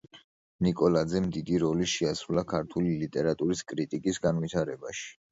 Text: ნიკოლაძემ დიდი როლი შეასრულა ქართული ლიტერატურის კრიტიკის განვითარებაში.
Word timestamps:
ნიკოლაძემ 0.67 1.25
დიდი 1.33 1.59
როლი 1.63 1.85
შეასრულა 1.91 2.43
ქართული 2.53 2.93
ლიტერატურის 3.01 3.61
კრიტიკის 3.73 4.19
განვითარებაში. 4.25 5.05